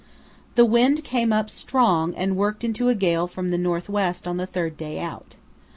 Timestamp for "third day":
4.47-4.99